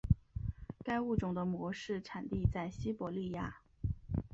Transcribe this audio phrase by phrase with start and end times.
[0.83, 3.61] 该物种的模式产地在西伯利亚。